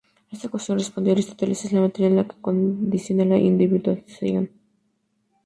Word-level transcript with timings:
A 0.31 0.35
esta 0.35 0.49
cuestión 0.49 0.79
respondió 0.79 1.13
Aristóteles: 1.13 1.63
es 1.63 1.73
la 1.73 1.79
materia 1.81 2.09
la 2.09 2.27
que 2.27 2.35
condiciona 2.41 3.23
la 3.23 3.37
individuación. 3.37 4.49